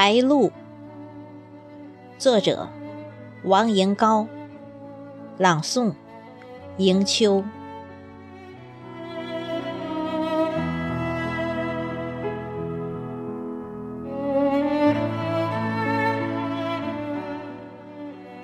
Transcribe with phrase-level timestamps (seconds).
[0.00, 0.52] 白鹭，
[2.18, 2.68] 作者
[3.42, 4.28] 王莹高，
[5.36, 5.92] 朗诵
[6.76, 7.42] 迎秋。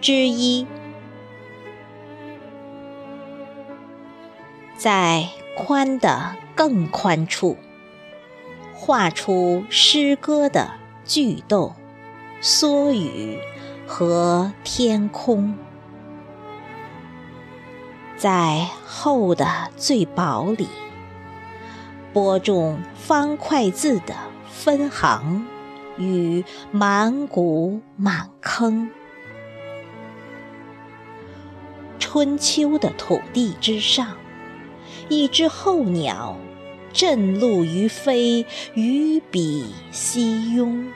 [0.00, 0.66] 之一，
[4.76, 7.56] 在宽的更宽处，
[8.74, 10.72] 画出诗歌的
[11.04, 11.74] 句逗、
[12.40, 13.38] 缩语
[13.86, 15.54] 和天空；
[18.16, 19.46] 在厚的
[19.76, 20.68] 最薄里，
[22.12, 24.14] 播种方块字的
[24.50, 25.46] 分行
[25.98, 28.90] 与满谷满坑。
[31.98, 34.16] 春秋的土地之上，
[35.08, 36.36] 一只候鸟，
[36.94, 40.86] 振鹿于飞，于彼西拥。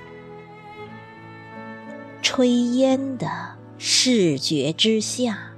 [2.23, 2.45] 炊
[2.77, 3.27] 烟的
[3.79, 5.55] 视觉之下，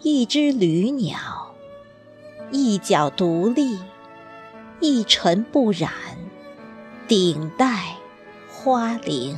[0.00, 1.54] 一只旅鸟，
[2.50, 3.78] 一角独立，
[4.80, 5.92] 一尘不染，
[7.06, 7.96] 顶戴
[8.48, 9.36] 花翎。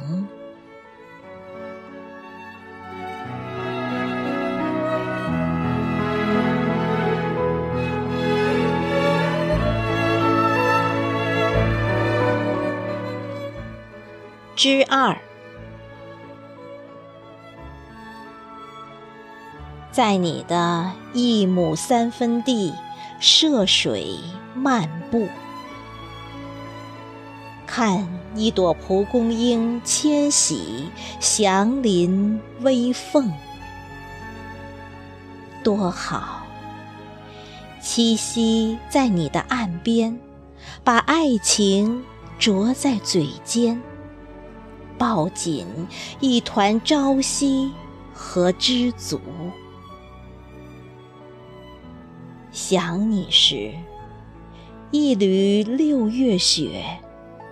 [14.56, 15.14] 之二，
[19.92, 22.72] 在你的一亩三分地
[23.20, 24.18] 涉水
[24.54, 25.28] 漫步，
[27.66, 30.88] 看一朵蒲公英迁徙
[31.20, 33.30] 祥林微凤，
[35.62, 36.46] 多好！
[37.82, 40.18] 栖息在你的岸边，
[40.82, 42.02] 把爱情
[42.38, 43.78] 啄在嘴尖。
[44.98, 45.66] 抱紧
[46.20, 47.70] 一团朝夕
[48.14, 49.20] 和知足，
[52.50, 53.72] 想你时，
[54.90, 56.82] 一缕六月雪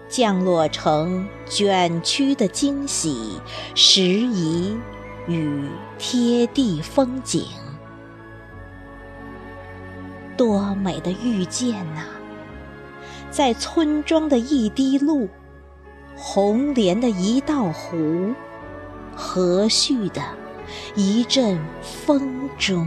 [0.08, 3.38] 降落成卷曲的惊喜，
[3.74, 4.76] 时宜
[5.26, 5.68] 与
[5.98, 7.44] 贴地风景，
[10.36, 12.04] 多美的遇见呐！
[13.30, 15.28] 在村庄的一滴露。
[16.16, 18.32] 红莲的一道湖，
[19.14, 20.22] 和煦的
[20.94, 22.86] 一阵风中。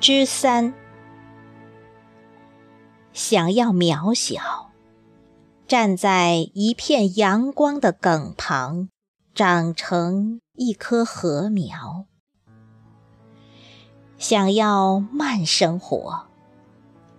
[0.00, 0.72] 之三，
[3.12, 4.67] 想要渺小。
[5.68, 8.88] 站在一片阳光的梗旁，
[9.34, 12.06] 长成一棵禾苗。
[14.16, 16.28] 想要慢生活，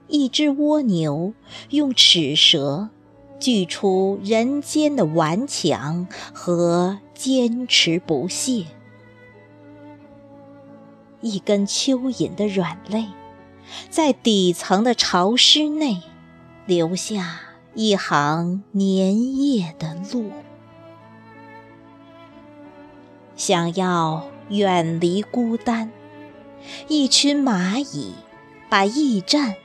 [0.07, 1.35] 一只蜗牛
[1.69, 2.89] 用齿舌
[3.39, 8.65] 锯出人间的顽强和坚持不懈。
[11.21, 13.09] 一根蚯蚓的软肋，
[13.91, 16.01] 在底层的潮湿内
[16.65, 17.41] 留下。
[17.75, 20.31] 一行粘液的路，
[23.35, 25.91] 想要远离孤单。
[26.87, 28.13] 一群蚂蚁
[28.69, 29.55] 把驿站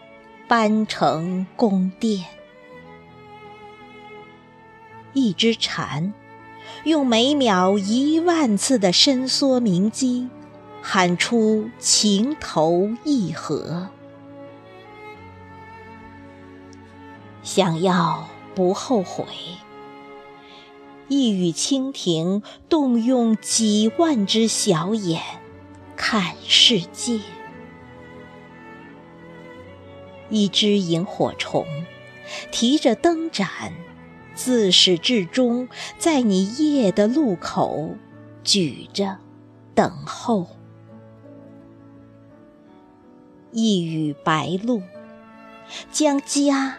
[0.46, 2.24] 搬成宫殿，
[5.12, 6.12] 一只蝉
[6.84, 10.28] 用每秒一万次的伸缩鸣击
[10.82, 13.88] 喊出情投意合。
[17.44, 19.26] 想要不后悔，
[21.08, 25.20] 一语蜻蜓动用几万只小眼
[25.94, 27.20] 看世界；
[30.30, 31.66] 一只萤火虫
[32.50, 33.74] 提着灯盏，
[34.34, 35.68] 自始至终
[35.98, 37.90] 在你夜的路口
[38.42, 39.18] 举着
[39.74, 40.46] 等候；
[43.52, 44.82] 一羽白鹭
[45.92, 46.78] 将家。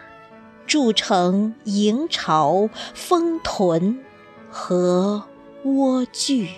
[0.66, 4.00] 筑成营巢、蜂屯
[4.50, 5.22] 和
[5.64, 6.50] 蜗具。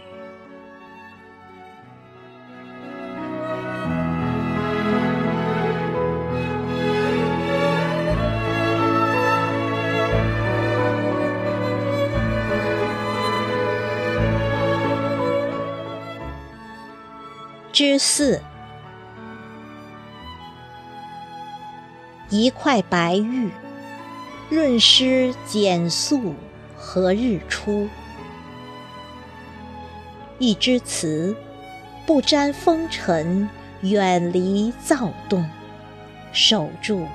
[17.70, 18.40] 之四，
[22.28, 23.52] 一块白玉。
[24.50, 26.34] 润湿减素
[26.74, 27.86] 和日出。
[30.38, 31.36] 一支词，
[32.06, 33.46] 不沾风尘，
[33.82, 35.44] 远离躁动，
[36.32, 37.06] 守住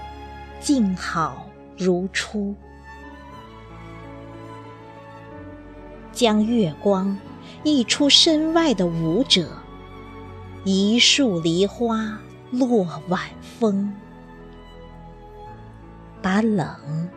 [0.60, 2.56] 静好如初。
[6.12, 7.18] 将月光
[7.64, 9.50] 溢出身外的舞者，
[10.64, 12.20] 一树梨花
[12.52, 13.22] 落晚
[13.58, 13.92] 风，
[16.22, 17.10] 把冷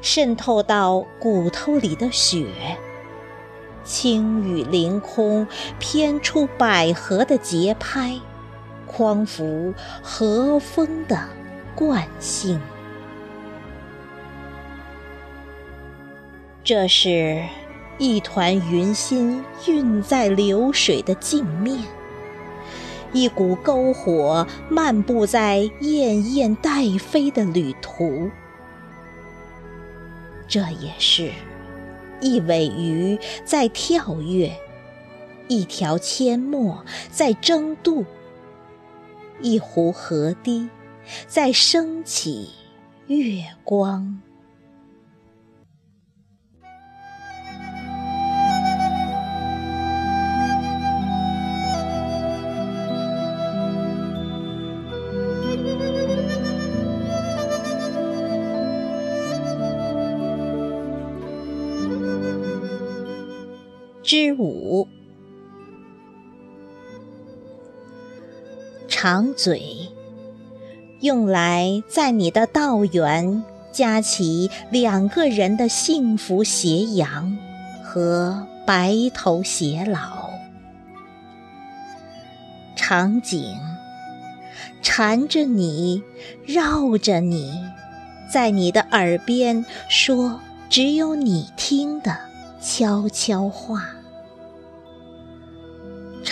[0.00, 2.46] 渗透到骨头里的雪。
[3.84, 5.46] 轻雨凌空，
[5.78, 8.20] 偏出百合的节拍，
[8.86, 9.72] 匡扶
[10.02, 11.18] 和风的
[11.74, 12.60] 惯性。
[16.62, 17.42] 这是
[17.96, 21.78] 一团云心晕在流水的镜面，
[23.14, 28.30] 一股篝火漫步在燕燕带飞的旅途。
[30.48, 31.30] 这也是。
[32.20, 34.50] 一尾鱼在跳跃，
[35.46, 38.04] 一条阡陌在争渡，
[39.40, 40.68] 一湖河堤
[41.28, 42.50] 在升起
[43.06, 44.20] 月光。
[64.18, 64.88] 之舞，
[68.88, 69.62] 长嘴，
[70.98, 77.38] 用来在你的道缘夹起两个人的幸福斜阳
[77.84, 80.30] 和白头偕老。
[82.74, 83.56] 长颈，
[84.82, 86.02] 缠着你，
[86.44, 87.52] 绕着你，
[88.28, 92.18] 在你的耳边说只有你听的
[92.60, 93.94] 悄悄话。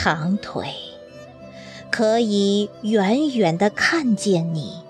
[0.07, 0.73] 长腿，
[1.91, 4.85] 可以远远的看见你，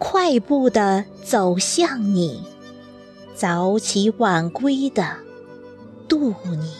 [0.00, 2.42] 快步的走向你，
[3.36, 5.18] 早起晚归的
[6.08, 6.74] 渡你。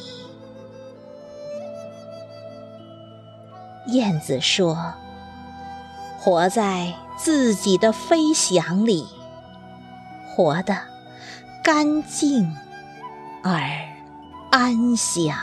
[3.92, 4.94] 燕子说
[6.18, 9.06] ：“活在自己的飞翔里，
[10.34, 10.76] 活得
[11.62, 12.56] 干净
[13.44, 13.60] 而
[14.50, 15.38] 安详。”